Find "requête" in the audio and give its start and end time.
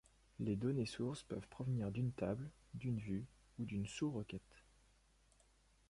4.09-4.63